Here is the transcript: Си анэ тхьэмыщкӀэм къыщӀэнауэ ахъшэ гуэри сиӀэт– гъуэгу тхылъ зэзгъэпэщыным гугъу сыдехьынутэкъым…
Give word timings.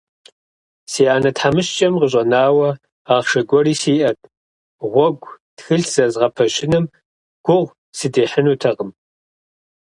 Си 0.91 1.03
анэ 1.15 1.31
тхьэмыщкӀэм 1.35 1.93
къыщӀэнауэ 1.99 2.69
ахъшэ 3.15 3.41
гуэри 3.49 3.73
сиӀэт– 3.81 4.19
гъуэгу 4.93 5.31
тхылъ 5.57 5.87
зэзгъэпэщыным 5.93 6.85
гугъу 7.45 7.75
сыдехьынутэкъым… 7.97 8.89